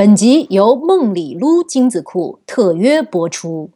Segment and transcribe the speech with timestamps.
[0.00, 3.68] 本集由梦里撸精子库特约播出。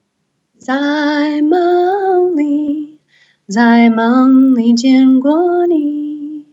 [0.57, 2.99] 在梦里，
[3.47, 6.47] 在梦里见过你，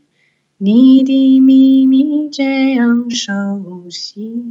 [0.58, 4.44] 你的秘密这样熟悉，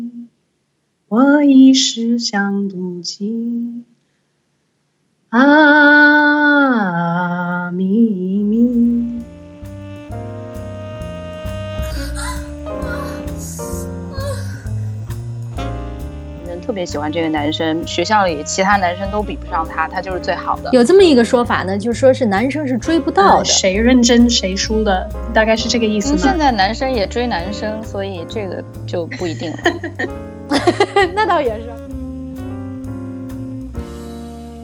[1.09, 3.85] 我一时想不起。
[5.29, 5.41] 啊，
[7.73, 8.29] 秘
[16.70, 20.70] 特别喜欢这个男生，学校里其他男生都比不上他，他就是最好的。
[20.73, 23.45] 有这么一个说法呢，就说是男生是追不到的。
[23.45, 26.19] 谁认真谁输的，大概是这个意思吗？
[26.23, 29.59] 现在男生也追男生，所以这个就不一定了。
[31.12, 31.73] 那倒也是。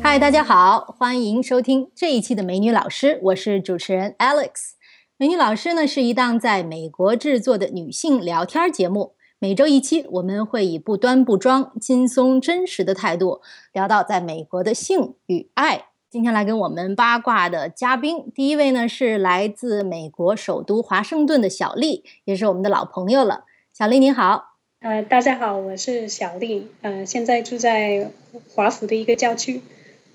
[0.00, 4.77] 嗨，大家好，欢迎收听这一期的美女老师，我是主持人 Alex。
[5.16, 9.16] 美女老师呢是一档在美国制作的女性聊天节目。
[9.38, 13.42] 每周一期，我们会以不端不装、轻松真实的态度
[13.74, 15.88] 聊到在美国的性与爱。
[16.08, 23.44] 今天来跟我们八卦的嘉宾，第一位呢是来自美国首都华盛顿的小丽，也是我们的老朋友了。
[23.74, 28.11] 小丽你好，呃，大家好，我是小丽，呃，现在住在
[28.55, 29.61] 华府的一个郊区，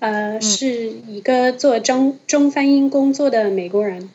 [0.00, 4.10] 呃，是一个做中中翻译工作的美国人。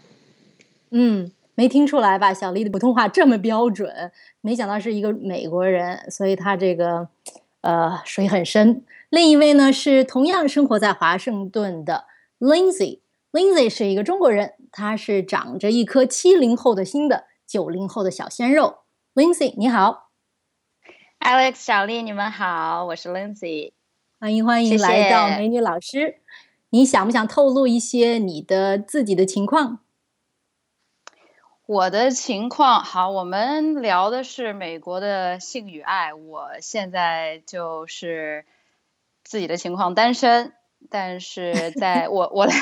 [0.89, 1.31] 嗯。
[1.57, 2.31] 没听出来吧？
[2.31, 7.09] 小丽的普通话这么标准，没想到是一个美国人，所以她这个
[7.61, 8.85] 呃水很深。
[9.09, 12.05] 另一位呢是同样生活在华盛顿的
[12.39, 18.81] Lindsay，Lindsay 是一个中国人，她是长着一颗七零后的心的九零后的小鲜肉。
[19.15, 20.11] Lindsay 你好
[21.19, 23.71] ，Alex 小丽你们好，我是 Lindsay，
[24.19, 26.17] 欢迎欢迎来到美女老师。
[26.69, 29.79] 你想不想透露一些你的自己的情况？
[31.67, 36.13] 我的情况好，我们聊的是美国的性与爱。
[36.13, 38.45] 我现在就是
[39.25, 40.53] 自己的情况单身，
[40.89, 42.53] 但是在 我我来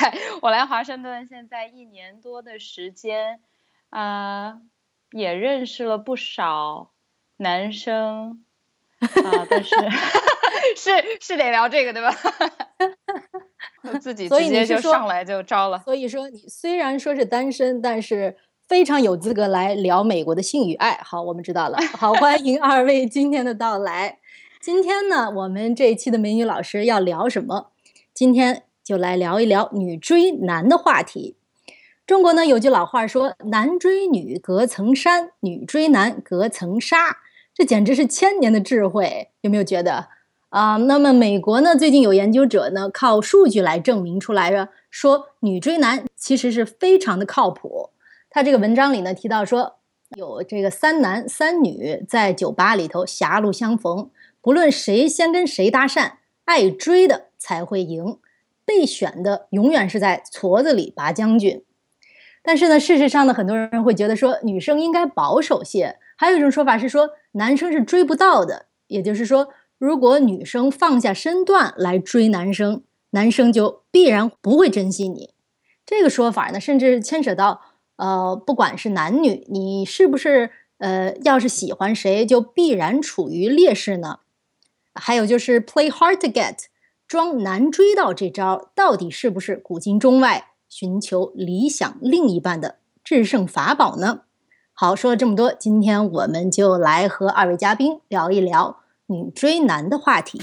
[0.42, 3.42] 我来华盛顿现在一年多的时间，
[3.92, 4.60] 啊，
[5.12, 6.90] 也认识了不少
[7.38, 8.44] 男生
[9.00, 9.76] 啊，但是
[10.76, 12.12] 是是得聊这个对吧？
[14.02, 15.78] 自己直接就上来就招了。
[15.78, 18.36] 所以说你虽然说是单身，但是。
[18.68, 21.00] 非常有资格来聊美国的性与爱。
[21.04, 21.78] 好，我们知道了。
[21.98, 24.18] 好，欢迎二位今天的到来。
[24.60, 27.68] 今天呢，我们这一期的美女老师要聊什么？
[28.12, 31.36] 今天就来聊一聊女追男的话题。
[32.08, 37.18] 中国呢有句老话说：“男追女隔层山，女追男隔层纱。”
[37.54, 40.08] 这简直是千年的智慧，有没有觉得
[40.50, 40.78] 啊？
[40.78, 47.92] 那么美国呢，最近有研究者呢靠数据来证明出来了，说女追男其实是非常的靠谱。
[48.36, 49.78] 他这个文章里呢提到说，
[50.18, 54.10] 有这个三男三女在酒吧里头狭路相逢，
[54.42, 58.18] 不论谁先跟谁搭讪，爱追的才会赢，
[58.66, 61.64] 被选的永远是在矬子里拔将军。
[62.44, 65.98] 但是呢，事实上呢，很多人会觉得说，女生应该保守些。
[66.18, 69.48] 还有一种说法是说，男生是追不到的，也就是说，
[69.78, 75.34] 如果女生放下身段来追男生，男生就必然不会珍惜你。
[75.86, 77.62] 这个说法呢，甚至牵扯到。
[77.98, 84.20] 呃，不管是男女，你是不是呃，要是喜欢谁，就必然处于劣势呢？
[84.94, 86.66] 还有就是 play hard to get，
[87.08, 94.22] 装难追到这招，到底是不是古今中外寻求理想另一半的制胜法宝呢？
[94.74, 100.42] 好，说了这么多，今天我们就来和二位嘉宾聊一聊女追男的话题。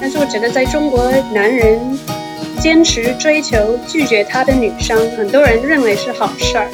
[0.00, 2.17] 但是我觉得在中国，男人。
[2.60, 6.68] 坚持追求拒绝他的女生，很多人认为是好事儿。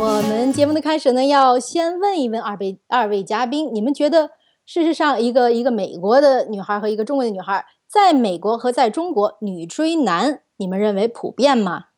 [0.00, 4.30] 我们节目的开始呢，要先问一问二位二位嘉宾，你们觉得，
[4.64, 11.88] 事实上，一个一个美国的女孩和一个中国的女孩，在美国和在中国，女追男，你们认为普遍吗？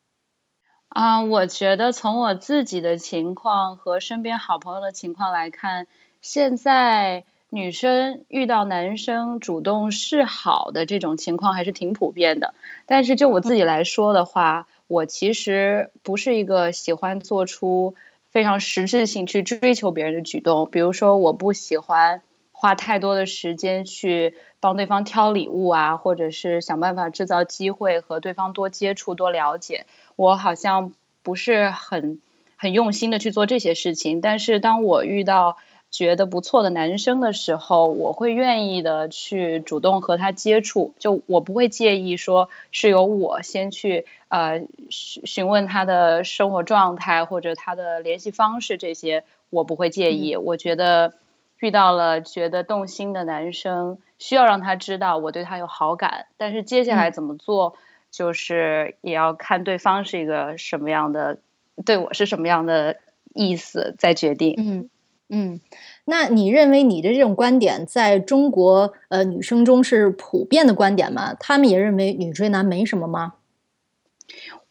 [0.88, 5.86] 啊，我觉得从我自己的情况和身边好朋友的情况来看，
[6.20, 7.24] 现在。
[7.54, 12.52] 女生遇到男生主动示好的这种情况还是挺普遍的，
[12.84, 17.94] 但是就我自己来说的话，我其实不是一个喜欢做出
[18.28, 20.68] 非常实质性去追求别人的举动。
[20.68, 29.86] 比如说，我不喜欢花太多的时间去帮对方挑礼物啊，或者是想办法制造机会和对方多接触、多了解。
[30.16, 30.92] 我好像
[31.22, 32.20] 不是很
[32.56, 34.20] 很用心的去做这些事情。
[34.20, 35.56] 但是当我遇到
[35.94, 50.34] 觉得不错的男生的时候，我会愿意的去主动和他接触，就我不会介意说是由我先去呃询询问他的生活状态或者他的联系方式这些，我不会介意。
[50.34, 51.14] 我觉得
[51.60, 57.76] 遇到了觉得动心的男生，需要让他知道我对他有好感，但是接下来怎么做，
[58.10, 61.38] 就是也要看对方是一个什么样的，
[61.86, 62.96] 对我是什么样的。
[63.36, 64.54] 意思再决定。
[64.58, 64.88] 嗯
[65.28, 65.60] 嗯，
[66.04, 71.34] 那你认为你的这种观点在中国呃女生中是普遍的观点吗？
[71.34, 73.34] 他们也认为女追男没什么吗？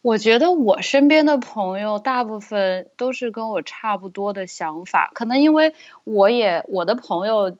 [0.00, 5.74] 我觉得我身边的朋友大部分都是跟我差不多的想法，可能因为
[6.04, 7.56] 我也我的朋友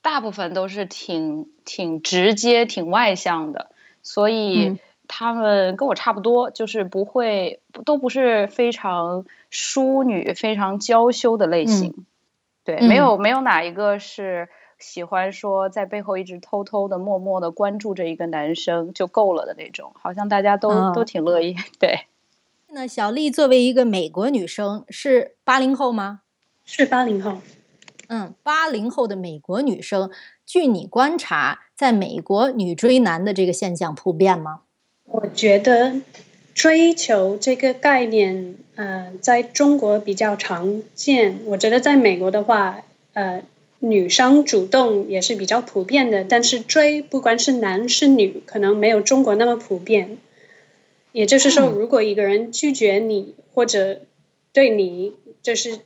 [0.00, 3.70] 大部分都是挺挺直接、挺外向的，
[4.02, 4.78] 所以。
[5.10, 12.04] 他们跟我差不多，就是不会，都不是非常淑女、非常娇羞的类型。
[12.68, 14.46] 对，没有没有哪一个是
[14.78, 19.90] 喜欢说在背后一直偷偷的、默默的关注着一个男生就够了的那种。
[19.94, 21.56] 好像大家都都挺乐意。
[21.78, 22.00] 对。
[22.70, 26.20] 那小丽作为一个美国女生，是八零后吗？
[26.66, 27.38] 是八零后。
[28.08, 30.10] 嗯，八零后的美国女生，
[30.44, 34.60] 据你观察，在美国女追男的这个现象普遍吗？
[35.04, 36.02] 我觉得
[36.52, 41.40] 追求这个概念，呃，在中国比较常见。
[41.46, 43.42] 我觉得在美国的话，呃，
[43.80, 50.18] 女生主动也是比较普遍的，但是追不管是男是女，可能没有中国那么普遍。
[51.10, 54.02] 也就是说，如果一个人拒绝你，或者
[54.52, 55.80] 对你就是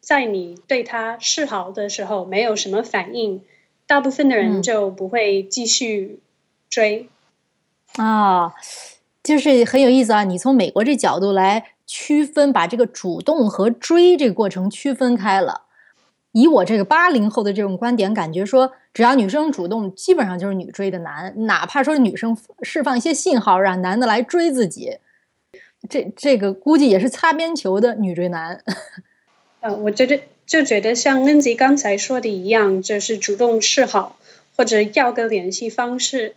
[0.00, 3.40] 在你对他示好的时候没有什么反应，
[3.86, 6.18] 大部分的人就不会继续
[6.68, 7.08] 追。
[7.96, 8.52] 啊，
[9.22, 10.24] 就是很有意思啊！
[10.24, 15.62] 你从美国这角度来区分，把这个主动和追这个过程区分开了。
[16.32, 24.98] 以我这个八零后的这种观点，感觉说，只要女生主动，基本上就是女追的男，哪怕说女生释放一些信号让男的来追自己，
[25.88, 28.64] 这这个估计也是擦边球的女追男。
[29.60, 34.18] 呃，我觉得就觉得像恩吉刚才说的一样，就是主动示好
[34.56, 36.34] 或者要个联系方式。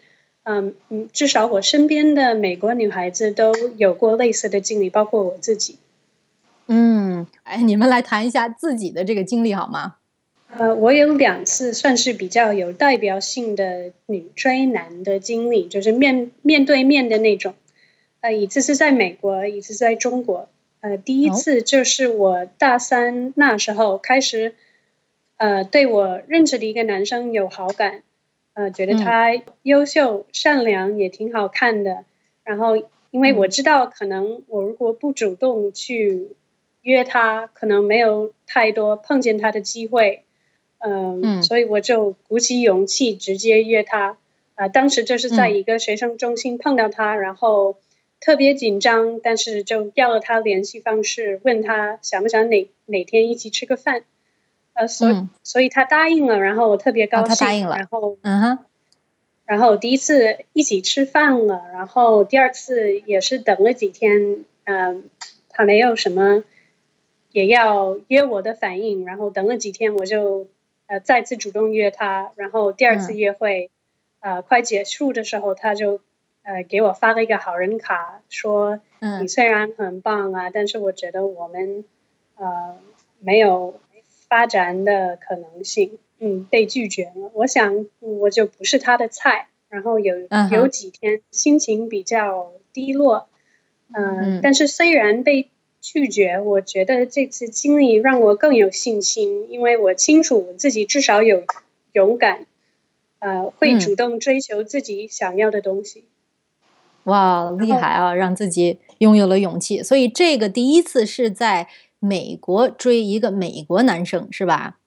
[0.50, 5.78] 嗯嗯，至少我身边的美国女孩子都有过类似的经历，包括我自己。
[6.68, 9.96] 嗯，哎，你们来谈一下自己的这个经历好吗？
[10.56, 17.54] 呃，我有两次算是比较有代表性的女追男的经历，就是面面对面的那种。
[18.22, 20.48] 呃，一次是在美国，一次在中国。
[20.80, 24.56] 呃，第一次就是我大三那时候开始，
[25.36, 28.04] 呃，对我认识的一个男生有好感。
[28.58, 32.06] 呃，觉得他优秀、善良，也挺好看的。
[32.44, 32.76] 然后，
[33.12, 36.30] 因为我知道，可能我如果不主动去
[36.82, 40.24] 约他，可能没有太多碰见他的机会。
[40.80, 44.18] 嗯，所以我就鼓起勇气直接约他。
[44.56, 47.78] 啊，当时就是在一个学生中心碰到他，然后
[48.20, 54.04] 特别紧张，但是就要了他联系方式，问他想不想哪哪天一起吃个饭。
[54.78, 57.30] 呃，所以所以他答应了，然后我特别高兴。
[57.30, 58.60] 他答应了，然后嗯哼，
[59.44, 65.10] 然后第一次一起吃饭了，然后第二次也是等了几天，嗯，
[65.50, 66.44] 他没有什么
[67.32, 70.48] 也要约我的反应，然后等了几天，我就
[70.86, 73.72] 呃再次主动约他，然后第二次约会，
[74.20, 76.02] 呃快结束的时候，他就
[76.44, 78.80] 呃给我发了一个好人卡，说
[79.22, 81.84] 你虽然很棒啊，但是我觉得我们
[82.36, 82.78] 呃
[83.18, 83.80] 没有。
[84.30, 87.32] 发展的可能性，嗯，被拒绝了。
[87.34, 90.16] 我想我就不是他的菜，然后有
[90.52, 93.30] 有几天心情比较低落，
[93.94, 101.44] 嗯，但是虽然被拒绝，我觉得这次经历让我更有信心，因为我清楚自己至少有
[101.94, 102.46] 勇敢，
[103.20, 106.04] 呃，会主动追求自己想要的东西。
[107.04, 108.14] 哇，厉害啊！
[108.14, 111.70] 让自己拥有了勇气，所以这个第一次是在。
[112.00, 114.78] 美国追一个美国男生是吧？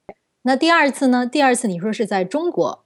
[0.42, 1.26] 那第二次呢？
[1.26, 2.84] 第二次你说是在中国？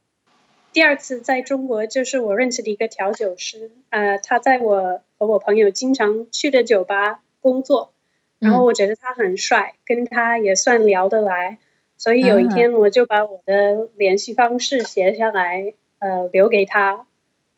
[0.72, 7.92] 第二次在中国就是我认识的一个调酒师，呃，他在我和我朋友经常去的酒吧工作，
[8.40, 11.58] 然后我觉得他很帅，跟他也算聊得来，
[11.96, 17.06] 所以有一天我就把我的联系方式写下来，呃，留给他，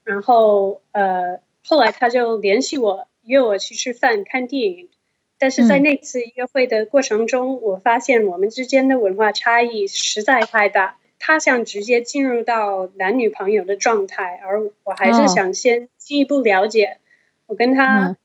[0.04, 4.90] 然后呃，后来他就联系我，约我去吃饭、看电影。
[5.38, 10.98] 但是在那次约会的过程中，我发现我们之间的文化差异实在太大。
[11.18, 16.98] 他想直接进入到男女朋友的状态，而我还是想先进一步了解。
[17.46, 18.16] 我跟他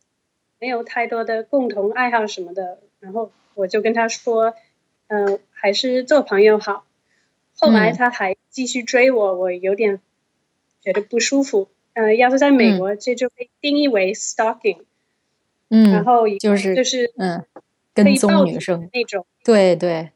[0.59, 4.53] 没有太多的共同爱好什么的，然后我就跟他说
[5.07, 6.85] ：“嗯，还是做朋友好。
[7.55, 9.99] 后来嗯他还继续追我，我有点
[10.81, 11.69] 觉得不舒服。
[11.93, 14.79] 呃，要是在美嗯国，这就被定义为 stalking，、
[15.71, 19.25] 嗯，然后就是就是嗯，可跟踪女生，那种。
[19.43, 20.11] 对对，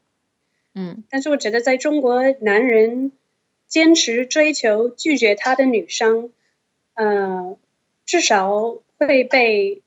[0.74, 3.10] 嗯但是我觉得在中国，男人
[3.66, 6.30] 坚持追求拒绝他的女生，
[6.94, 7.56] 呃，
[8.04, 9.80] 至少会被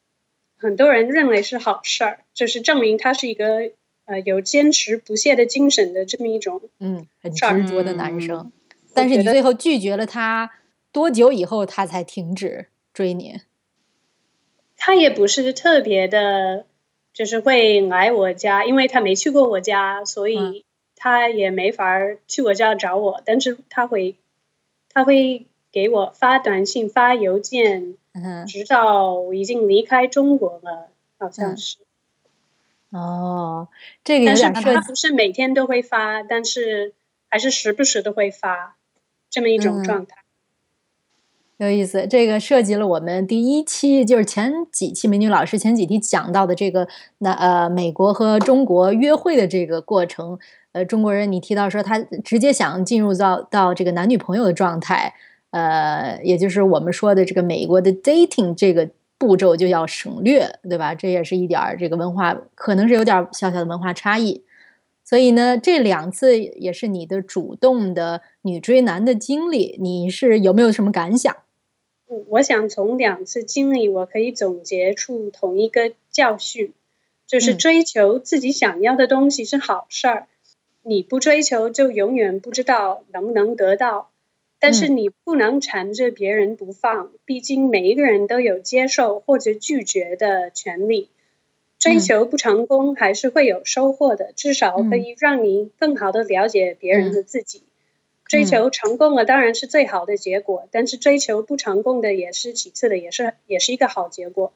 [0.57, 3.71] 很多人认为是好事儿，就是证明他是一个
[4.05, 6.61] 呃有坚持不懈的精神的这么一种。
[6.79, 8.51] 嗯，很执着的男嗯生。
[8.93, 10.49] 但是你最后拒绝了他，
[10.91, 13.39] 多久以后他才停止追你？
[14.81, 16.65] 他也不是特别的，
[17.13, 23.21] 就是会来我家，因为他没去过我家，所嗯以他也没法儿去我家找我。
[23.25, 24.15] 但是他会，
[24.91, 27.97] 他会给我发短信、发邮件，
[28.47, 31.77] 直到我已经离开中国了，好像嗯是。
[32.91, 33.67] 哦，
[34.03, 36.93] 这个但是他不是每天都会发，但是
[37.29, 38.77] 还是时不时的会发，
[39.29, 40.18] 这么一种嗯状态。
[41.59, 42.07] 有意思。
[42.07, 46.87] 这个涉及了我们第一期，就是前几期美女老师前几期讲到的这个
[47.17, 50.39] 那呃美国和中国约会的这个过程。
[50.71, 55.13] 呃，中国人你提到说他直接想进入到到这个男女朋友的状态，
[55.49, 58.87] 呃，也就是我们说的这个美国的 dating 这个
[59.17, 60.93] 步骤就要省略，对吧？
[60.95, 64.43] 这也是一点儿这个文化，可能是有点小小的文化差异。
[65.03, 71.35] 所以呢，这两次也是你的主动的女追男的经历，你是有没有什么感想？
[72.09, 76.73] 我我想从两次经历，我可以总结出同一个教训，
[77.27, 80.27] 就是嗯追求自己想要的东西是好事儿，
[80.81, 84.09] 你不追求就永远不知道能不能得到。
[84.59, 91.11] 但是嗯你不能缠着别人不放，毕竟每一个人都有接受或者拒绝的权利。
[91.77, 97.61] 追嗯求不成功还是会有收获的，至少可嗯以让你更好的了解别人嗯和自己。
[98.29, 104.53] 追求成功了当然是最好的结果，但是追求不成功的也是其次的，也是也是一个好结果。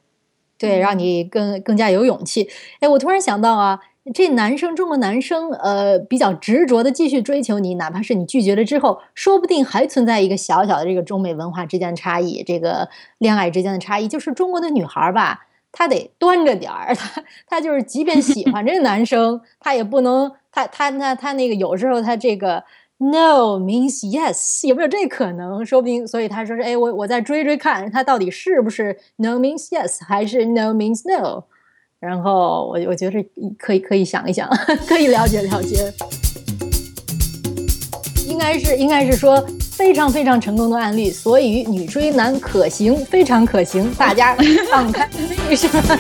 [0.60, 2.48] 对，让你更更加有勇气。
[2.80, 3.80] 哎，我突然想到啊，
[4.14, 12.88] 这男生，中国男生，呃，比较执着的继续追求你，哪怕是你拒绝了之后，说不定还存在一个小小的这个中美文化之间的差异，这个
[13.18, 22.64] 恋爱之间的差异，就是中国的女孩儿吧，她得端着点儿，她 她就是即便喜欢这个男生，她也不能，她她她她那个有时候她这个。
[23.00, 25.66] No means yes，有没有这可能？
[25.66, 31.44] 说不定，所以他说是，哎，我我再追追看，他到底是不是 no means yes，还是 no means no？
[32.00, 33.26] 然后我我觉得
[33.58, 34.48] 可以可以想一想，
[34.88, 35.94] 可以了解了解。
[38.28, 39.46] 应该是应该是说
[39.78, 44.36] 非常非常成功的案例，所以女追男可行，非常可行，大家
[44.72, 45.10] 放开
[45.50, 45.82] 那是吧？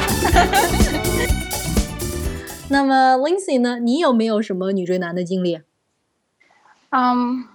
[2.69, 3.79] 那么 Lindsay 呢？
[3.79, 5.59] 你有没有什么女追男的经历？
[6.95, 7.47] 嗯，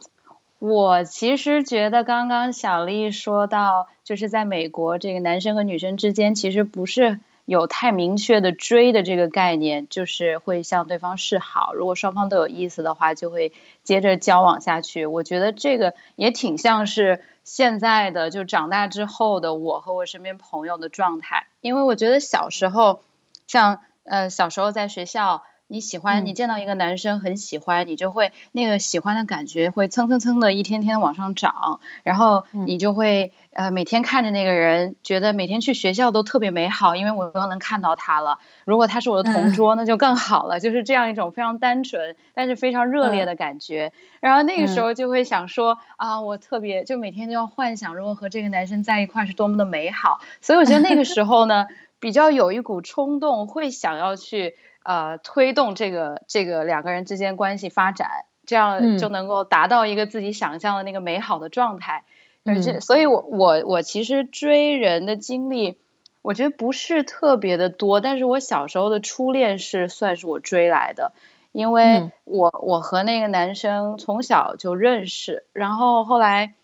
[0.59, 11.73] 我其实觉得刚刚小丽说到，就是在美国，这个男生和女生之间其实不是有太明确的追的这个概念，就是会向对方示好。
[11.73, 13.53] 如果双方都有意思的话，就会
[13.85, 15.07] 接着交往下去。
[15.07, 23.03] 我觉得这个也挺像是现在的就长大之后的我和我身边朋友的状态，因为我觉得小时候，
[23.47, 25.45] 像呃小时候在学校。
[25.71, 38.39] 你喜欢，嗯你见到一个男生很喜欢，你就会那个喜欢的感觉会蹭蹭蹭的一天天往上涨，然后嗯你就会呃每天看着那个人，觉得每天去学校都特别美好，因为我都能看到他了。
[38.65, 43.93] 如果他是我的同嗯桌，那就更好了，就是这样一种非常单纯但是非常热烈的感觉。
[44.21, 50.21] 然后那个时嗯候就会想说啊，我特别就每天都要幻想，如果和这个男生在一块是多么的美好。
[50.41, 51.67] 所以我觉得那个时候呢，
[52.01, 54.55] 比较有一股冲动，会想要去。
[54.89, 62.05] 呃，推动这个这个两个人之间关系发展，这样就能够达到一个自己想象的那个美好的状态。
[62.47, 65.77] 而且，所以我我我其实追人的经历，
[66.23, 71.13] 我觉得不是特别的多，但是我小时候的初恋是算是我追来的，
[71.53, 76.55] 因为我我和那个男生从小就认识，然后后来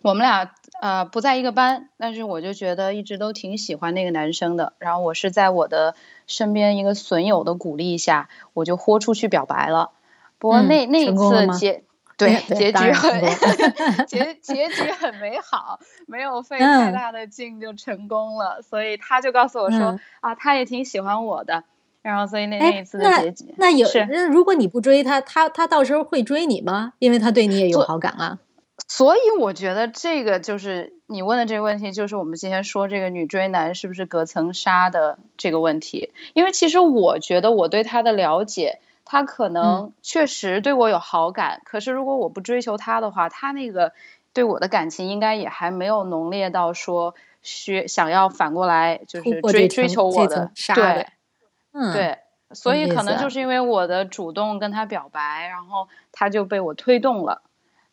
[0.00, 5.94] 我们俩呃不在一个班，但是我就觉得一直都挺喜欢那个男生的，然后我是在我的。
[6.30, 9.92] 身边一个损友的鼓励下，我就豁出去表白了。
[10.38, 11.84] 不过那、嗯、那一次结
[12.18, 13.22] 对结局很
[14.06, 18.56] 结结局很美好，没有费太大的劲就成功了。
[18.58, 21.64] 嗯、所以他就告诉我说、嗯、啊，他也挺喜欢我的。
[22.02, 26.92] 然后所以那那一次的结局，那有是如果你不追他，他他到时候会追你吗？
[26.98, 28.38] 因为他对你也有好感啊。
[28.86, 36.12] 所以我觉得这个就是你问的这个问题，就是我们今天说这个女追男是不是隔层纱的这个问题。
[36.34, 43.92] 因为其实我觉得我对他的了解，他可能确实对我有好感，可是如果我不追求他的话，他那个
[44.32, 51.06] 对我的感情应该也还没有浓烈到说需想要反过来就是追追求我的，对，
[51.72, 52.18] 嗯，对，
[52.52, 57.42] 所以可能就是因为我的主动跟他表白，然后他就被我推动了。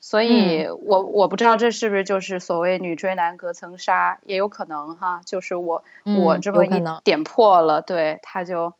[0.05, 8.73] 所以，我我不知道这是不是就是所谓女追男隔层纱，也有可能哈，就是我我这么一点破了，对他就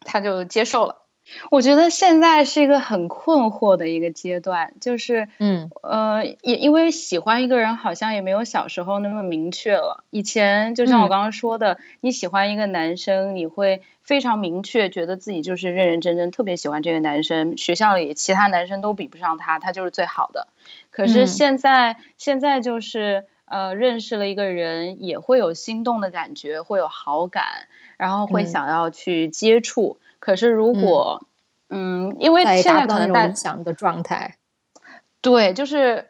[0.00, 1.01] 他就接受了。
[1.50, 10.04] 我觉得现在是一个很困惑的一个阶段，就是嗯呃，也因为喜欢一个人好像也没有小时候那么明确了。
[10.10, 13.82] 以前就像我刚刚说的，你喜欢一个男生，你会。
[14.02, 17.56] 非常明确，觉得自己就是认认真真，特别喜欢这个男生。
[17.56, 20.48] 学校里其他男生都比不上他，他就是最好的。
[20.90, 27.44] 可是现在，现在就是呃，认识了一个人，也会有心动的感觉，会有好感，
[27.96, 29.98] 然后会想要去接触。
[30.22, 31.26] 可是如果，
[31.68, 34.36] 嗯，因为现在可能在理想的状态，
[35.20, 36.08] 对，就是。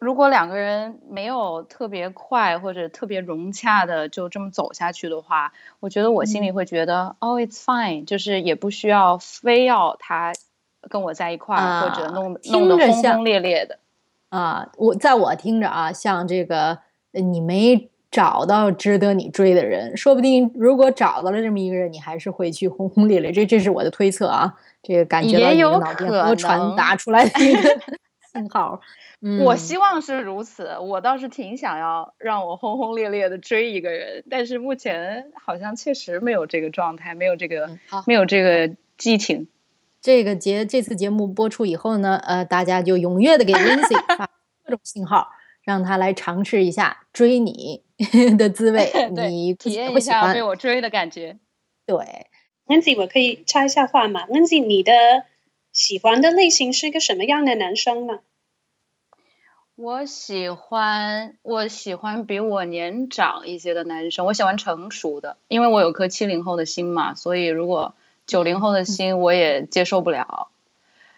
[0.00, 10.34] 如果两个人没有特别快或者特别融洽的就这么走下去的话，我觉得我心里会觉得哦，it's fine，就是也不需要非要他
[10.90, 13.78] 跟我在一块儿，或者弄弄得轰轰烈烈的。
[14.28, 16.80] 啊，我在我听着啊，像这个
[17.12, 23.32] 你没找到值得你追的人，说不定如果找到了这么一个人，你还是会去轰轰烈烈。
[23.32, 24.54] 这这是我的推测啊，
[24.84, 27.60] 这个感觉到你的脑电波传达出来的一个
[28.32, 28.80] 信号。
[29.44, 37.68] 我希望是如此，我倒是挺想要让我轰轰烈烈的追一个人，但是目前好像确实没有这个状态，没有这个，
[38.06, 39.48] 没有这个激情。
[40.00, 44.28] 这个节这次节目播出以后呢，呃，大家就踊跃的给 Lindsay 发
[44.64, 45.26] 各种信号，
[45.62, 47.82] 让他来尝试一下追你
[48.36, 48.92] 的滋味，
[49.30, 51.38] 你体验一下被我追的感觉。
[51.86, 51.96] 对
[52.66, 54.92] ，Lindsay，我可以插一下话吗？Lindsay，你的
[55.72, 58.20] 喜欢的类型是一个什么样的男生呢？
[59.76, 67.94] 我喜欢我喜欢比我年长一些的男生，我喜欢成熟的，因为我有颗七零后的心嘛，所以如果
[68.26, 70.48] 九零后的心我也接受不了。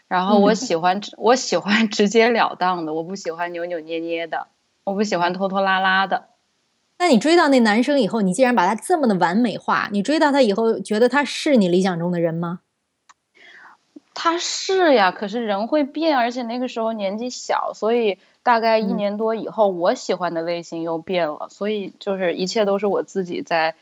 [0.08, 4.46] 然后我喜欢我喜欢直截了当的，我不喜欢扭扭捏捏的，
[4.84, 6.28] 我不喜欢拖拖拉拉的。
[6.98, 12.60] 那你追到那男生以后，你既然把他这么的完美化，你追到他以后，觉得他是你理想中的人吗？
[14.14, 18.18] 他是呀，可是人会变，而且那个时候年纪小，所以。
[18.46, 23.74] 大概一年多以后，我喜欢的类型又变了，所以就是一切都是我自己在，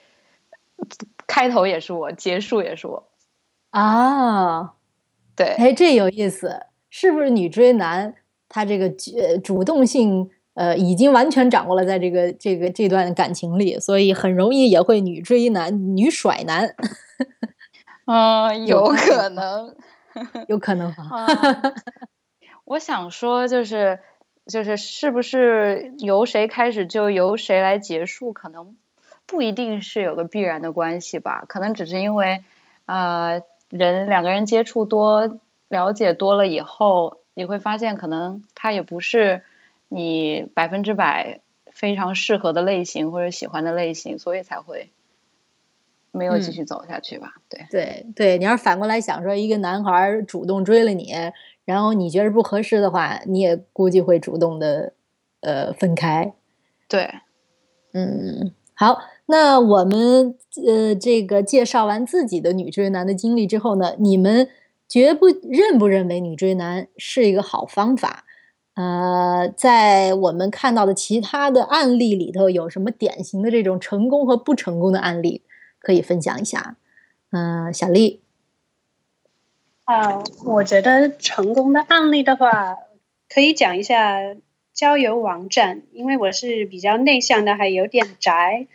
[1.27, 3.07] 开头也是我，结束也是我。
[3.73, 4.73] 啊，
[5.37, 8.15] 对，哎，这有意思，是不是女追男
[8.49, 16.75] 他这个呃主动性呃已经完全掌握了在这个这个这段感情里，所以很容易也会女追男、女甩男。
[18.07, 19.75] 嗯，有可能，
[20.49, 21.27] 有可能哈。
[22.65, 24.01] 我想说就是。
[24.47, 28.77] 就是是不是由谁开始就由谁来结束，可能
[29.25, 32.45] 不一定是有个必然的关系吧，可能只是因为，
[32.85, 33.41] 呃，
[33.71, 35.39] 人两个人接触多
[35.69, 39.43] 了解多了以后，你会发现可能他也不是
[39.95, 44.91] 你百分之百非常适合的类型或者喜欢的类型，所以才会
[46.11, 47.35] 没有继续走下去吧。
[47.49, 51.13] 对对对，你要是反过来想说，一个男孩主动追了你。
[51.65, 54.93] 然后你觉得不合适的话，你也估计会主动的，
[55.41, 56.35] 呃，分开。
[56.87, 57.11] 对，
[57.95, 64.51] 嗯，好，那我们呃这个介绍完自己的女追男的经历之后呢，你们
[64.87, 68.27] 觉不认不认为女追男是一个好方法？
[68.75, 75.43] 呃，在我们看到的其他的案例里头，有什么典型的这种成功和不成功的案例
[75.79, 76.77] 可以分享一下？
[77.31, 78.21] 嗯，小丽。
[79.85, 82.77] 啊，我觉得成功的案例的话，
[83.29, 84.19] 可以讲一下
[84.73, 88.67] 交友网站，因为我是比较内向的，还有点宅，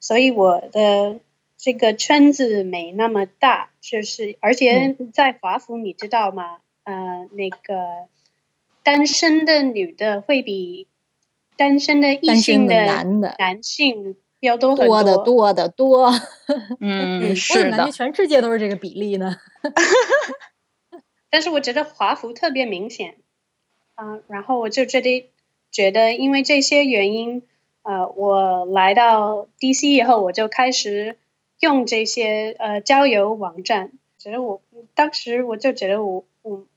[0.00, 1.20] 所以我的
[1.56, 3.70] 这个圈子没那么大。
[3.80, 6.58] 就是而且在华府，你知道吗？
[6.82, 8.08] 呃，那个
[8.86, 10.86] 单身的女的会比
[11.56, 16.12] 单身的异性的男的男性要多多的多的多。
[16.78, 19.34] 嗯， 是的，全世界都是这个比例呢。
[21.28, 23.16] 但是我觉得华服特别明显，
[23.96, 25.32] 啊，然后我就觉得
[25.72, 27.42] 觉得因为这些原因，
[27.82, 31.16] 呃，我来到 DC 以后，我就开始
[31.58, 33.90] 用这些呃交友网站。
[34.16, 34.62] 觉得我
[34.94, 36.24] 当时我就觉得我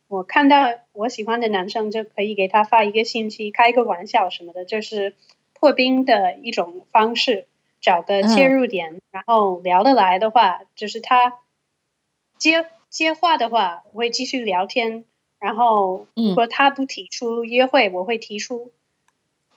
[0.10, 5.16] 我我看到我喜欢的男生就可以给他发一个信息，开个玩笑什么的，就是
[5.54, 7.48] 破冰的一种方式，
[7.80, 11.40] 找个切入点，然后聊得来的话，就是他
[12.38, 12.66] 接。
[12.90, 15.06] 接话的话，我会继续聊天。
[15.40, 18.72] 然后如果他不提出约会，我会提出。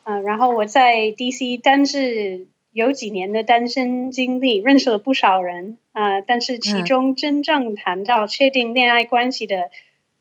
[0.05, 6.21] 嗯，然后我在 DC 单是有几年的单身经历，认识了不少人啊。
[6.21, 9.71] 但是其中真正谈到确定恋爱关系的，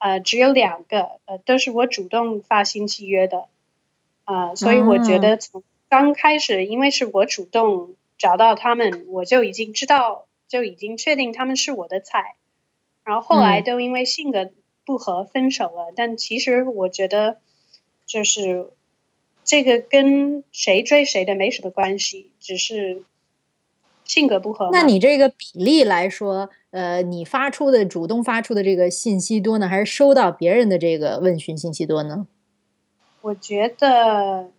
[0.02, 3.46] 呃，只有两个，呃，都是我主动发信息约的。
[4.24, 12.36] 啊，所以我觉得从刚开始，因为是我主动找到他们，我就已经知道，就已经确定他们是我的菜。
[13.04, 14.50] 然后后来都因为性格
[14.86, 15.94] 不合分手了。
[15.96, 17.38] 但其实我觉得，
[18.08, 18.72] 就是
[19.44, 23.04] 这个跟谁追谁的没什么关系，只是
[24.04, 24.72] 性格不合。
[24.72, 32.28] 那你这个比例来说，呃，你发出的主动发出的这个信息多呢，还是收到别人的这个问询信息多呢？
[33.22, 34.50] 我觉得，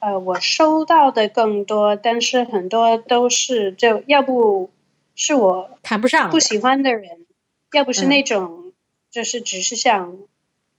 [0.00, 4.70] 呃，我收到的更多，但是很多都是就要不
[5.14, 7.26] 是我谈不上不喜欢的人。
[7.72, 8.72] 要不是那种，
[9.10, 10.18] 就是只是想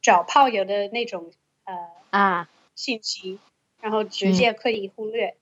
[0.01, 1.31] 找炮友的那种
[1.65, 1.73] 呃
[2.09, 3.37] 啊信息，
[3.81, 5.35] 然后直接可以忽略。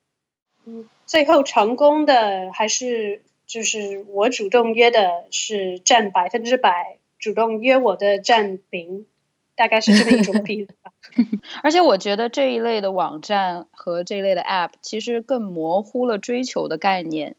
[0.65, 9.05] 嗯，最后成功的还是就是我主动约的是占百分之百，主动约我的占零，
[9.55, 10.91] 大概是这么一种 比例吧。
[11.63, 17.35] 而且我觉得这一类的网站和这一类的 App 其实更模糊了追求的概念，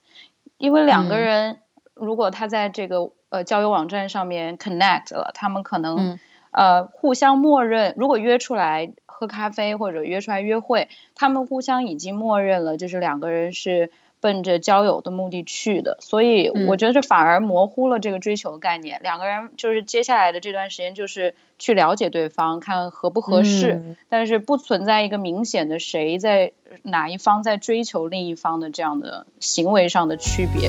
[0.58, 1.58] 因为两个人
[1.94, 3.12] 如果他在这个。
[3.28, 6.16] 呃，交友网站上面 connect 了，他们可能
[6.52, 13.90] 呃互相默认，如果约出来喝咖啡或者约出来约会，他们互相已经默认了，就是两个人是
[14.26, 18.98] 奔着交友的目的去的，所以我觉得这反而模糊了这个追求概念。
[19.00, 26.50] 两个人就是接下来的这段时间就是去了解对方，看合不合适，但是不存在一个明显的谁在
[26.82, 30.68] 哪一方在追求另一方的这样的行为上的区别。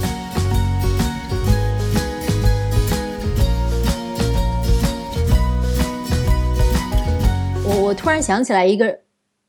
[7.65, 8.99] 我我突然想起来一个，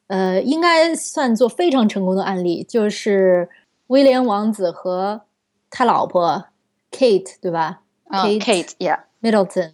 [0.06, 3.46] 呃，应该算作非常成功的案例，就是
[3.88, 5.22] 威廉王子和
[5.68, 6.46] 他老婆
[6.90, 9.72] Kate，对吧？Kate，Yeah，Middleton，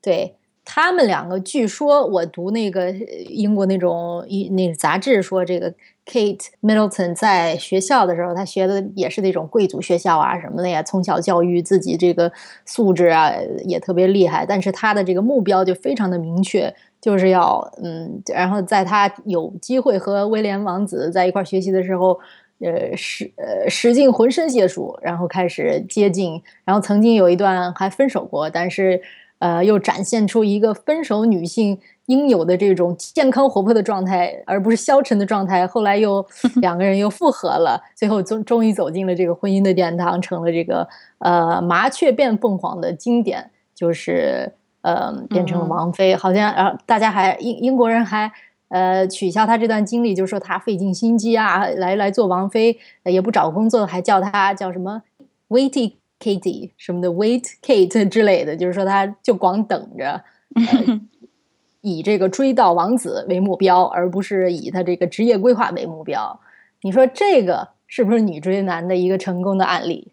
[0.00, 5.74] 对他们两个，据说我读那个英国那种一那个杂志说，这个
[6.06, 12.32] Kate Middleton 在学校的时候，他学的也是那种贵族学校啊什么的呀，从小教育自己这个
[12.64, 13.32] 素质啊
[13.66, 16.74] 也特别厉害，但是他的这个目标就非常的明确。
[17.00, 22.18] 就是要嗯，然后在他有机会和威廉王子在一块学习的时候，
[22.64, 29.00] 呃，使呃使尽浑身解数，然后开始接近，然后曾经有一段还分手过，但是
[29.38, 35.66] 呃，又展现出一个分手女性应有的这种健康活泼的状态，而不是消沉的状态。
[35.66, 36.24] 后来又
[36.62, 44.52] 两个人又复合了，最后终终于走进了这个婚姻的殿堂，成了这个呃麻雀变凤凰的经典，就是。
[44.84, 48.30] 呃，变成了王妃，好像然后大家还英英国人还
[48.74, 55.04] 呃取消他这段经历，就说他费尽心机啊，来来做王妃，也不找工作，还叫他叫什么
[55.48, 60.24] Waity Katie 什么的 Wait Kate 之类的，就是说他就光等着，
[61.82, 66.40] 以这个追到王子为目标，而不是以他这个职业规划为目标。
[66.82, 70.12] 你说这个是不是女追男的一个成功的案例？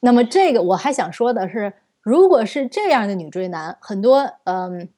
[0.00, 1.74] 那么这个我还想说的是。
[2.02, 4.88] 如果是这样的女追男，很多嗯，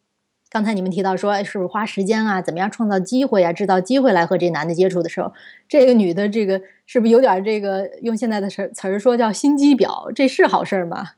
[0.53, 5.33] 刚才你们提到说，是不是花时间啊，怎么样创造机会啊，制造机会来和这男的接触的时候，
[5.67, 10.13] 这个女的这个是不是有点这个用现在的词词儿说叫心机婊？
[10.13, 11.13] 这是好事儿吗？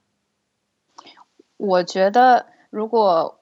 [1.57, 3.41] 我觉得，如果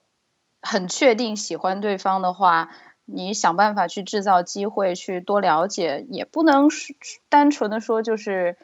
[0.62, 2.70] 很确定喜欢对方的话，
[3.04, 6.68] 你想办法去制造机会，去多了解，也不能
[7.28, 8.56] 单纯的说就是。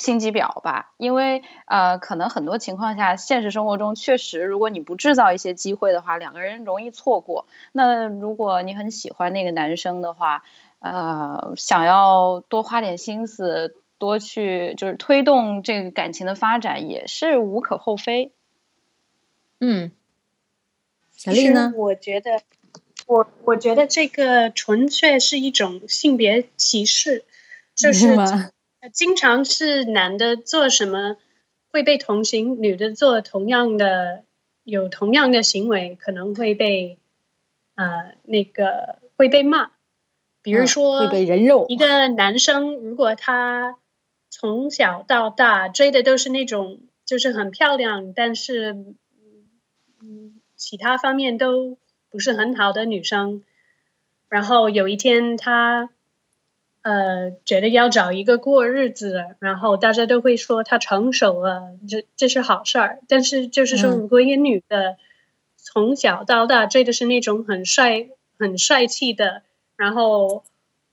[0.00, 7.46] 心机婊吧，因为呃，可能很多情况下，现实生活中确实，如果你不制造一些机会的话，两个人容易错过。
[7.70, 10.42] 那如果你很喜欢那个男生的话，
[10.78, 18.32] 呃，想要多花点心思，多去就是推动这个感情的发展，也是无可厚非。
[19.60, 19.92] 嗯，
[21.14, 21.74] 小丽呢？
[21.76, 22.40] 我觉得，
[23.06, 27.24] 我我觉得这个纯粹是一种性别歧视，
[27.74, 28.16] 就是。
[28.88, 31.16] 经常是男的做什么
[31.70, 34.24] 会被同情，女的做同样的
[34.64, 36.98] 有同样的行为可能会被
[37.74, 39.70] 呃那个会被骂，
[40.42, 41.66] 比如说会被人肉。
[41.68, 43.76] 一个男生如果他
[44.30, 48.72] 从小到大追的都是那种就是很漂亮，但是
[50.00, 51.76] 嗯其他方面都
[52.08, 53.44] 不是很好的女生，
[54.30, 55.90] 然后有一天他。
[56.82, 62.98] 呃，觉得要找一个过日子，然后大家都会说她成熟了，这这是好事儿。
[63.08, 64.96] 但是就是说，如果一个女的
[65.56, 69.42] 从小到大追的是那种很帅、很帅气的，
[69.76, 70.42] 然后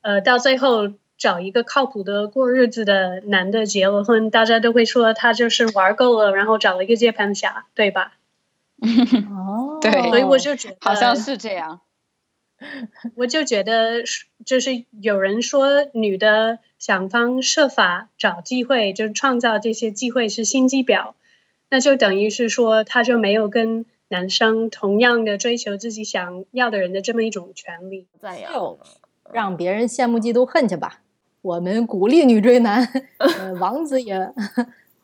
[0.02, 8.14] 呃，到最后找一个靠谱的过日子的男的结了婚，大家都会说他就是玩够了，然后找了一个接盘侠，对吧？
[9.32, 11.80] 哦，对所以我就觉得好像是这样。
[13.16, 14.04] 我就觉得，
[14.46, 21.14] 就是有人说女的想方设法找机会，就是创造这些机会是心机婊，
[21.70, 28.08] 那就等于是说，她就没有跟男生同样的追求自己想要的人的这么一种权利。
[28.20, 28.80] 再有，
[29.32, 31.02] 让别人羡慕嫉妒恨去吧。
[31.42, 32.88] 我们鼓励女追男，
[33.20, 34.34] 呃、王子也。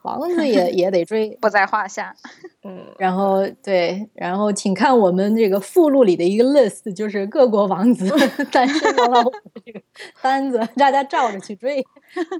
[0.04, 2.16] 王子也 也得追，不在话下。
[2.64, 8.08] 嗯，然后对，然后请看我们这个附录里的一个 list，就是各国王子
[8.52, 9.32] 单身的老虎
[9.66, 9.82] 这个
[10.22, 11.86] 单子，大家照着去追。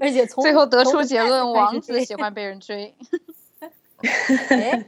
[0.00, 2.94] 而且从最后得出结论，王子喜欢被人追。
[4.48, 4.86] 哎，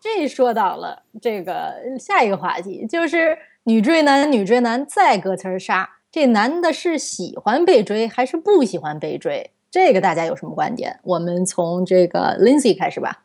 [0.00, 9.50] 这说到了这个下一个话题，就是女追男，女追男再隔层纱，这男的是喜欢被追还是不喜欢被追？
[9.74, 11.00] 这个大家有什么观点？
[11.02, 13.24] 我们从这个 Lindsay 开始吧。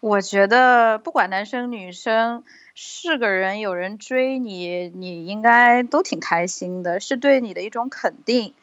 [0.00, 2.42] 我觉得不管男生女生，
[2.74, 8.54] 是个人有人追你，你应该都挺开心的，是对你的一种肯定。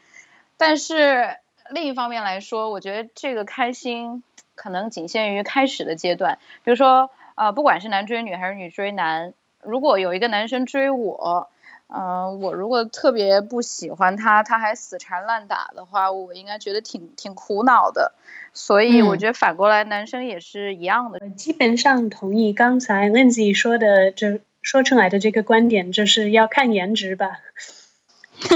[0.58, 1.38] 但是
[1.70, 4.22] 另一方面来说，我觉得这个开心
[4.54, 6.38] 可能仅限于开始的阶段。
[6.66, 11.48] 比如说，呃，不管是男追女还是女追男，如果有一个男生追我。
[11.88, 18.14] 嗯，我如果特别不喜欢他，他还死缠烂打的话，我应该觉得挺挺苦恼的。
[18.54, 21.30] 所以我觉得反过来，男生也是一样的。
[21.30, 27.42] 基本上同意刚才 Lindsay 说的，就说出来的这个观点，就是要看颜值吧。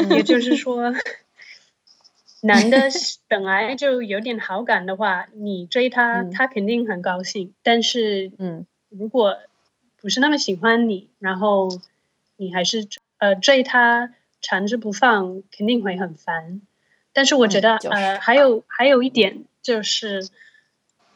[0.10, 0.94] 也就是说，
[2.42, 2.90] 男的
[3.28, 7.54] 本来就有点好感的话，你追他，他肯定很高兴。
[7.62, 9.38] 但是，嗯，如果
[10.02, 11.70] 不是那么喜欢你，然后
[12.38, 12.88] 你还是。
[13.20, 16.62] 呃，追他缠着不放，肯定会很烦。
[17.14, 20.28] 但是我觉得，呃，还有还有一点，就是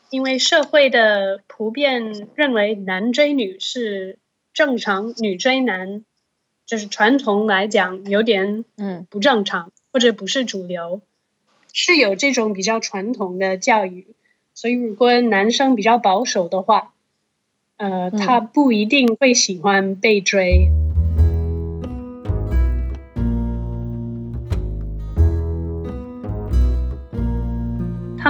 [0.09, 4.19] 因为社会的普遍认为男追女是
[4.53, 6.03] 正常，女追男
[6.65, 11.01] 就是传统来讲有点嗯不正常，或者不是主流，
[11.71, 14.07] 是有这种比较传统的教育。
[14.53, 16.93] 所以如果男生比较保守的话，
[17.77, 20.69] 呃，他不一定会喜欢被追。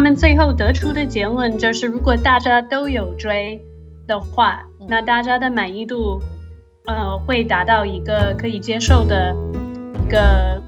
[0.04, 3.58] 们最后得出的结论就是，如果大家都有追
[4.06, 6.20] 的话，那大家的满意度，
[6.88, 9.34] 呃，会达到一个可以接受的
[10.06, 10.62] 一个。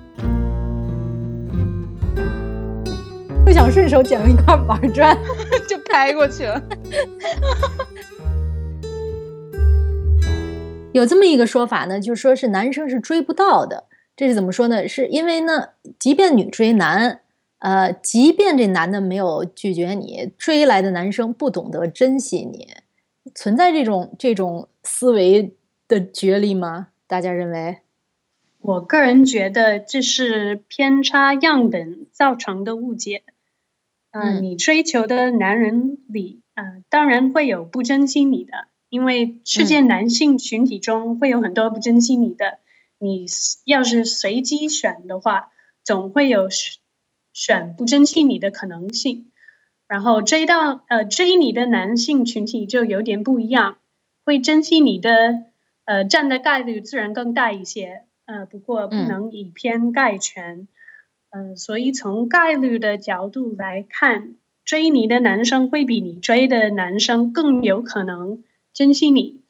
[3.44, 5.18] 不想顺手捡了一块板砖
[5.68, 6.64] 就拍过去了。
[10.94, 13.84] 有这么一个说法呢，就说是男生是追不到的。
[14.16, 14.88] 这是怎么说呢？
[14.88, 17.20] 是因为呢，即便女追男。
[17.66, 22.68] 呃，即便这男的没有拒绝你，追来的男生不懂得珍惜你，
[23.34, 25.56] 存在这种这种思维
[25.88, 26.90] 的角力吗？
[27.08, 27.80] 大家认为？
[28.60, 33.24] 我个人觉得这是偏差样本造成的误解。
[34.12, 42.60] 嗯，你追求的男人里，啊，当然会有不珍惜你的，因为世界男性群体中会有很多不珍惜你的。
[43.00, 43.26] 你
[43.66, 45.50] 要是随机选的话，
[45.84, 46.48] 总会有。
[47.36, 49.30] 选不珍惜你的可能性，
[49.90, 53.76] 然后追到呃追你的男性群体就有点不一样，
[54.24, 55.44] 会珍惜你的
[55.84, 60.70] 呃占的概率自然更大一些，呃不过不能以偏概全，
[61.30, 69.42] 嗯所以从概率的角度来看，追你的男生会比你追的男生更有可能珍惜你，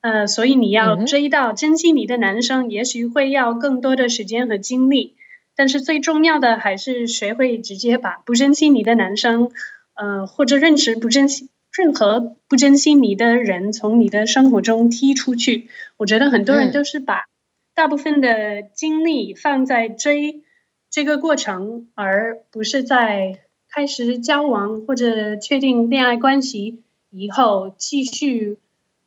[0.00, 5.14] 呃所以你要追到珍惜你的男生，也许会要更多的时间和精力。
[5.56, 9.50] 但是最重要的还是学会直接把不珍惜你的男生，
[9.94, 15.68] 呃，或者认识不珍惜任何不珍惜你的人从你的生活中踢出去。
[15.96, 17.26] 我觉得很多人都是把
[17.74, 20.42] 大部分的精力放在追
[20.90, 28.58] 这个过程，而不是在开始交往或者确定恋爱关系以后继续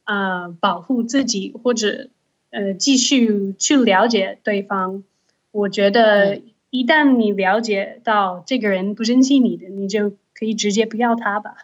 [0.04, 2.08] 啊保护自己或者
[2.52, 5.04] 呃继续去了解对方。
[5.54, 11.56] 我觉得，一旦你了解到这个人不珍惜你的，你就可以直接不要他吧。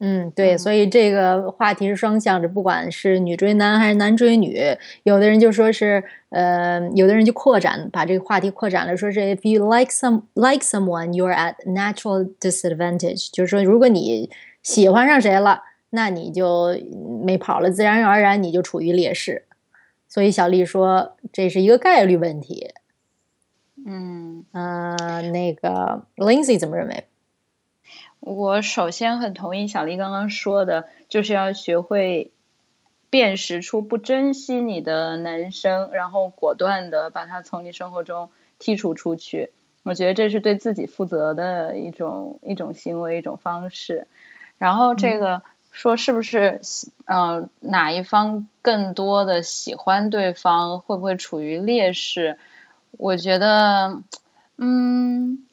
[0.00, 4.56] 嗯，对，所以这个话题是双向的，不管是女追男还是男追女，
[5.02, 14.30] 有的人就说是，呃，有的人就扩展，把这个话题扩展了，说是 if you like some like someone, you're at natural disadvantage，就是说，如果你
[14.62, 16.78] 喜欢上谁了，那你就
[17.24, 19.46] 没跑了，自然而然你就处于劣势。
[20.06, 22.70] 所以小丽说这是一个概率问题。
[23.86, 27.06] 嗯，呃，那个 Lindsay 怎么认为？
[28.20, 32.32] 我首先很同意小丽刚刚说的，就是要学会
[33.10, 39.50] 辨识出不珍惜你的男生，然后果断的把他从你生活中剔除出去。
[39.84, 44.06] 我觉得这是对自己负责的一种一种行为一种方式。
[44.58, 46.60] 然后这个说是不是
[47.06, 52.36] 呃哪一方更多的喜欢对方，会不会处于劣势？
[52.98, 54.02] 我觉得，
[54.58, 55.44] 嗯。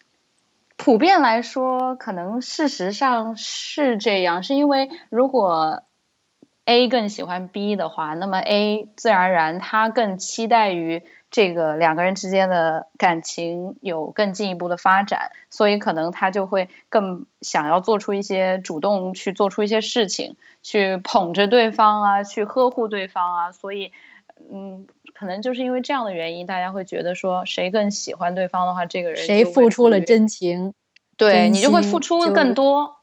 [0.77, 5.83] 普遍来说，可能事实上是这样，是因为如果
[6.65, 23.93] A 更喜欢 B 的话，那么 A 自然而然他更期待于这个两个人之间的感情有更进一步的发展，所以可能他就会更想要做出一些主动去做出一些事情，去捧着对方啊，去呵护对方啊，所以
[24.51, 24.85] 嗯。
[25.17, 30.73] 可能就是因为这样的原因，大家会觉得说，谁更喜欢对方的话，这个人谁付出了真情，
[31.15, 32.97] 对你就会付出更多，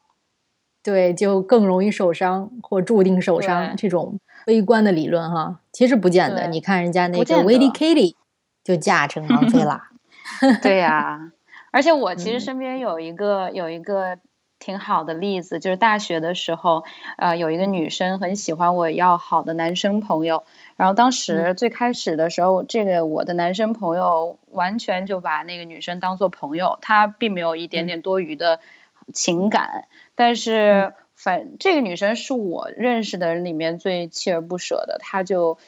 [0.82, 3.74] 对，就更容易受伤或注定受伤。
[3.76, 6.46] 这种悲观的理论哈，其实不见得。
[6.48, 8.14] 你看人家那个 w i l l y Kitty
[8.62, 9.90] 就嫁成王菲啦，
[10.62, 11.32] 对呀。
[11.72, 14.18] 而且我其实身边有一个有一个
[14.58, 16.84] 挺好的例子，就是大学的时候，
[17.16, 20.44] 呃，有一个女生很喜欢我要好的男生朋友。
[20.76, 28.58] 然后当时最开始的时候，这个我的男生朋友完全就把那个女生当做朋友，他并没有一点点多余的
[29.12, 29.86] 情感。
[30.14, 35.58] 但是反这个女生是我认识的人里面最锲而不舍的，她就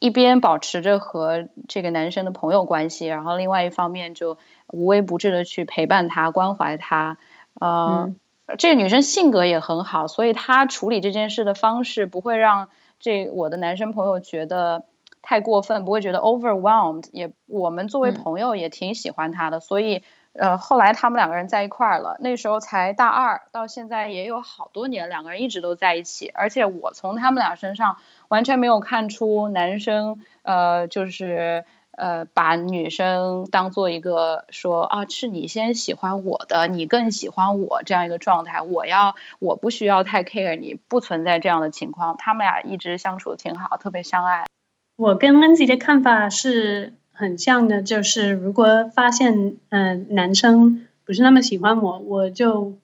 [0.00, 7.16] 一边保持着和这个男生的朋友关系，然后另外一方面就无微不至的去陪伴他、关怀他。
[7.60, 8.12] 呃，
[8.58, 12.68] 这个女生性格也很好，所以她处理这件事的方式不会让。
[13.00, 14.84] 这我的男生朋友觉得
[15.22, 27.96] 太过分，不会觉得 overwhelmed，也我们作为朋友也挺喜欢他的，所以呃后来他们两个人在一块儿了，那时候才大二，到现在也有好多年，两个人一直都在一起，而且我从他们俩身上
[28.28, 31.64] 完全没有看出男生呃就是。
[31.98, 38.62] 呃，把女生当做一个说啊，是你先喜欢我的，你更喜欢我这样一个状态。
[38.62, 42.16] 我要我不需要太 care 你，不存在这样的情况。
[42.16, 44.46] 他们俩一直相处挺好，特别相爱。
[44.94, 52.74] 我跟 Lindsay 的看法是很像的，就是如果发现嗯男生不是那么喜欢我，我就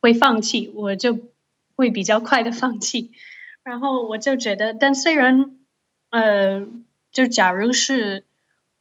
[0.00, 1.16] 会放弃，我就
[1.76, 3.12] 会比较快的放弃。
[3.62, 5.56] 然后我就觉得，但虽然
[6.10, 6.66] 呃，
[7.12, 8.24] 就假如是。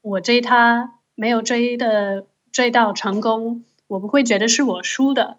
[0.08, 5.38] 我追他没有追的追到成功，我不会觉得是我输的。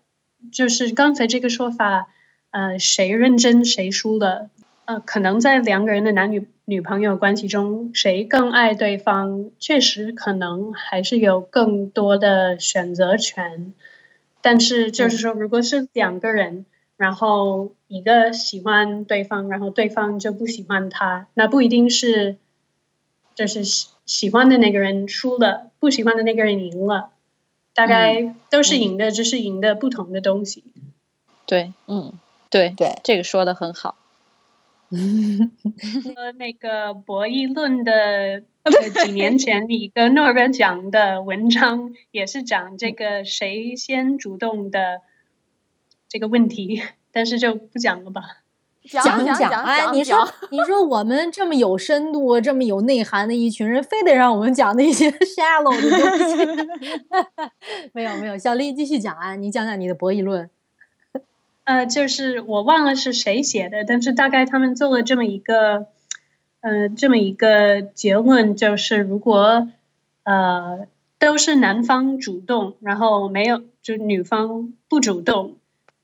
[0.53, 2.09] 就是刚才这个说法，
[2.51, 4.51] 呃，谁认真谁输了。
[4.85, 13.73] 呃，可能在两个人的男女女朋友关系中，谁更爱对方，确实可能还是有更多的选择权。
[14.43, 16.67] 但是就是说，如果是两个人，
[16.99, 22.37] 然后一个喜欢对方，然后对方就不喜欢他，那不一定是，
[23.35, 23.63] 就是。
[24.09, 27.11] 喜欢的那个人输了，不喜欢的那个人赢了，
[27.75, 30.65] 大概都是赢的，只是赢的不同的东西。
[31.47, 32.15] 对，嗯，
[32.51, 33.97] 对对，这个说的很好。
[34.89, 38.41] 和那个博弈论的
[39.05, 45.03] 几年前一个诺贝尔奖的文章，也是讲这个谁先主动的
[46.09, 48.39] 这个问题，但是就不讲了吧。
[48.89, 56.69] 讲讲哎，你说你说我们这么有深度、这么有内涵的一群人，非得让我们讲那些 shallow 的东西？
[57.93, 60.49] 没有没有，小丽继续讲啊，你讲讲你的博弈论。
[61.65, 65.87] 呃，就是我忘了是谁写的，但是大概他们做了这么一个
[66.61, 69.69] 呃这么一个结论，就是如果
[70.25, 70.87] 呃
[71.19, 75.57] 都是男方主动，然后没有就女方不主动，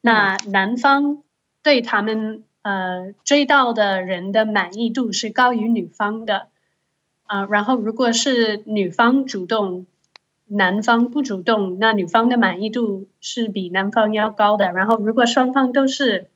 [0.02, 1.22] 那男方
[1.62, 2.43] 对他们。
[2.64, 6.48] 呃，追到的人的满意度是高于女方的，
[7.26, 9.84] 啊，然后如果是女方主动，
[10.46, 14.72] 男方不主动，那女方的满意度是比男方要高的。
[14.72, 16.30] 然后如果双方都是，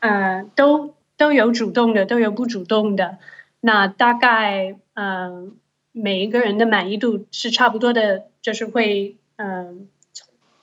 [0.00, 3.18] 呃，都都有主动的，都有不主动的，
[3.60, 5.56] 那大概，嗯，
[5.92, 9.88] 每一个人的满意度是差不多的，就是会，嗯，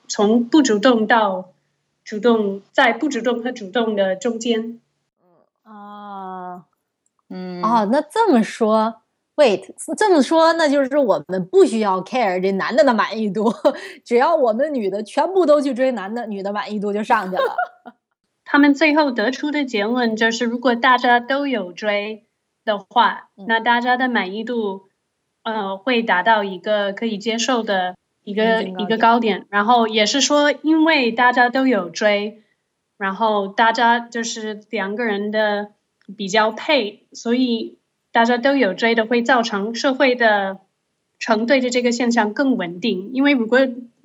[0.08, 1.52] 从不主动到。
[2.04, 4.80] 主动在不主动和主动的中间。
[5.64, 6.66] 啊，
[7.30, 9.04] 嗯哦，那这么说
[9.36, 13.54] ，wait，这么说，那就是我们不需要 care 这男的的满意度，
[14.04, 17.56] 只要我们女的全部都去追男的，女的满意度就上去了。
[18.44, 22.26] 他们最后得出的结论就是，如果大家都有追
[22.66, 24.90] 的话，嗯那大家的满意度，
[25.44, 29.46] 呃，会达到一个可以接受的一个一个高点。
[29.50, 32.42] 然后也是说，因为大家都有追，
[32.98, 35.72] 然后大家就是两个人的
[36.18, 37.78] 比较配，所以
[38.12, 40.60] 大家都有追的，会造成社会的
[41.20, 43.12] 成对的这个现象更稳定。
[43.14, 43.60] 因为如果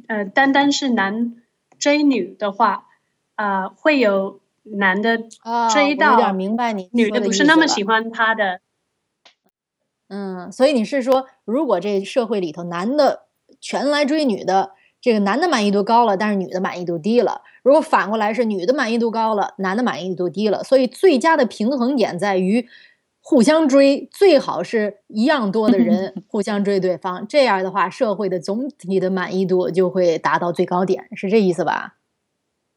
[0.06, 1.42] 呃单单是男
[1.78, 2.86] 追女的话，
[3.34, 8.60] 啊、会有男的啊，追我有到点明白你女的不是那么喜欢他的，
[10.08, 13.25] 嗯，所以你是说，如果这社会里头男的
[13.68, 22.68] 全来追女的，这个男的满意度高了，但是女的满意度低了；如果反过来是女的满意度高了，男的满意度低了，所以最佳的平衡点在于
[23.20, 31.96] 互相追，最好是一样多的人 互相追对方，这样的话，社会的总体的满意度就会达到最高点，是这意思吧？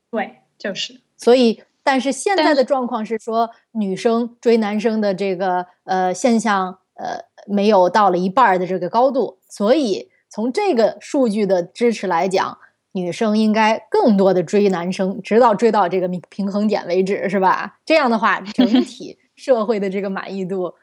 [0.09, 9.37] 对，就是所以，但是现在的状况是说，女生追男生的这个呃现象，呃，没有到了一半儿的这个高度。
[9.47, 12.57] 所以，从这个数据的支持来讲，
[12.91, 17.79] 女生应该更多的追男生，直到追到这个平平衡点为止，是吧？
[17.85, 20.73] 这样的话，整 体社会的这个满意度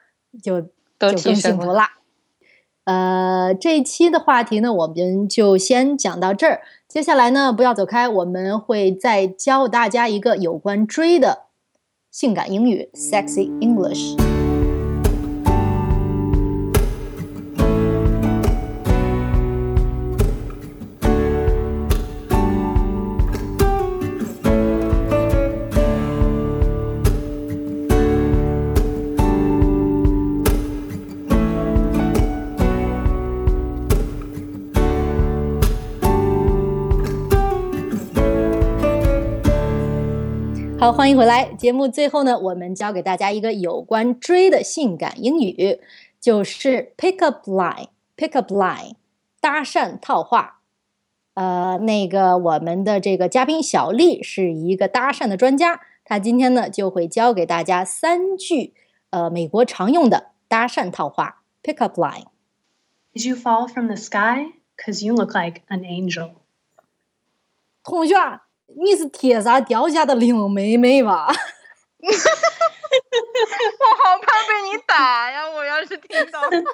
[0.41, 0.61] 就
[0.97, 1.57] 都就更提升了。
[1.57, 1.91] 幸福啦。
[2.85, 6.61] 呃，这一期的话题呢，我们就先讲到这儿。
[6.87, 11.47] 接下来呢，不要走开，我们会再教大家一个有关追的
[12.09, 14.36] 性感英语 （sexy English）。
[40.87, 41.53] 好，欢迎回来。
[41.55, 45.81] 节目最后呢，我们教给大家一个有关追的性感英语，
[46.21, 47.89] 就是 pick up line。
[48.15, 48.93] pick up line，
[49.41, 50.61] 搭讪套话。
[51.33, 58.73] 呃，那个我们的这个嘉宾小丽是一个搭讪的专家，她今天呢就会教给大家三句
[59.09, 61.41] 呃美国常用的搭讪套话。
[61.61, 62.27] pick up line。
[63.13, 64.53] Did you fall from the sky?
[64.77, 66.29] Cause you look like an angel.
[67.83, 68.15] 同学，
[68.75, 71.25] 你是天上掉下的灵妹妹吧？
[71.27, 71.33] 我
[74.03, 75.49] 好怕被你打呀！
[75.49, 76.65] 我要是听到，同学，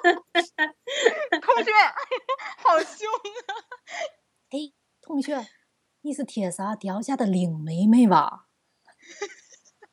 [2.58, 3.08] 好凶
[3.46, 3.54] 啊！
[4.50, 4.58] 哎，
[5.00, 5.46] 同学，
[6.02, 8.48] 你是铁砂掉下的灵妹妹吧？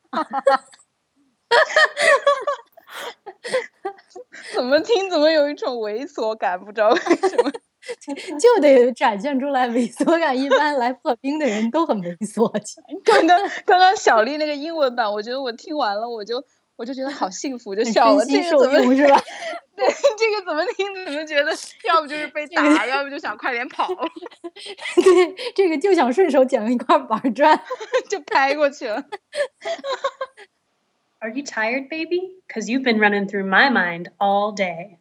[4.54, 7.50] 怎么听怎么有一种猥琐感，不知道为什么。
[8.40, 10.38] 就得展现出来猥琐感。
[10.38, 12.50] 一般来破冰的人都很猥琐。
[13.04, 16.44] 刚刚刚刚小丽那个英文版，我觉得我听完了，我就
[16.76, 18.26] 我就觉得好幸福，就笑了。
[18.26, 19.22] 这个怎么用是吧？
[19.76, 21.52] 对这个怎么听怎么觉得，
[21.88, 23.88] 要不就是被打，要不就想快点跑，
[24.96, 27.60] 对，这个就想顺手捡了一块板砖。
[28.08, 29.04] 就拍过去了。
[31.20, 32.42] Are you tired, baby?
[32.48, 34.98] Cause you've been running through my mind all day.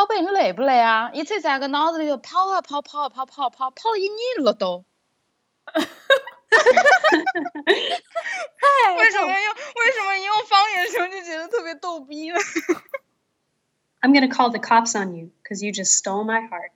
[0.00, 1.10] 宝贝，你累不累啊？
[1.12, 4.86] 一直在个脑子里头跑啊跑，跑啊跑，跑啊跑，跑了一年了都。
[8.96, 12.38] 为什么用为什么你用方言说就觉得特别逗逼呢？
[14.00, 16.70] I'm gonna call the cops on you because you just stole my heart.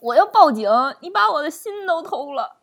[0.00, 0.70] 我要报警！
[1.00, 2.58] 你把我的心都偷了。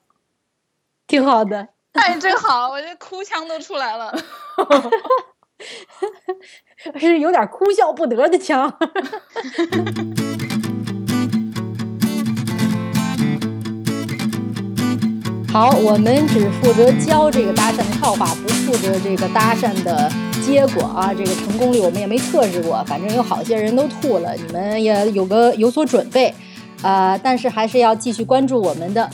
[1.05, 1.67] 挺好的。
[1.91, 4.17] 哎，真好，我这哭腔都出来了。
[6.99, 8.73] 是有点哭笑不得的腔。
[15.51, 20.07] 好，我们只负责教这个搭讪的套话，不负责这个搭讪的
[20.45, 21.11] 结果啊。
[21.11, 26.33] 这个成功率我们也没测试过，反正有好些人都吐了，你们也有个有所准备。
[26.81, 29.09] 啊、但是还是要继续关注我们的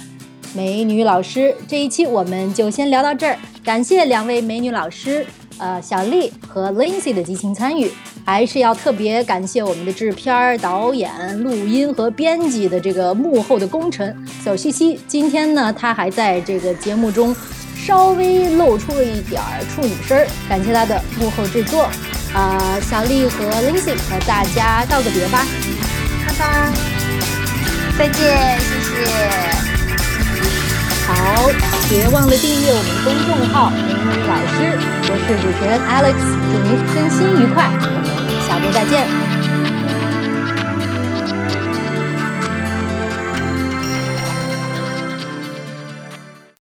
[0.54, 1.56] 美女老师。
[1.68, 5.26] 这一期我们就先聊到这儿，感谢两位美女老师，
[5.58, 7.92] 呃，小丽和 Lindsay 的激情参与，
[8.26, 15.00] 还是要特别感谢我们的制片、导演、录音和编辑的这个幕后的功臣小西西。
[15.08, 17.36] 今天呢，她还在这个节目中
[17.76, 21.90] 稍微露出了一点儿处女声，感谢她的幕后制作。
[22.34, 25.46] 啊、小丽和 Lindsay 和大家道个别吧。
[26.28, 26.74] 拜拜，
[27.98, 29.75] 再见，谢谢。
[31.08, 31.14] 好，
[31.88, 34.74] 别忘了订阅我们公众号“美女老师”，
[35.06, 36.18] 我是主持人 Alex，
[36.50, 39.06] 祝您身心愉快，我们下周再见。